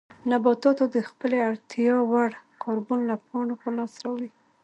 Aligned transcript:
نباتاتو 0.29 0.85
د 0.95 0.97
خپلې 1.09 1.37
اړتیا 1.49 1.95
وړ 2.11 2.29
کاربن 2.63 2.99
له 3.09 3.15
پاڼو 3.27 3.55
په 3.61 3.69
لاس 3.77 3.93
راوړي. 4.03 4.29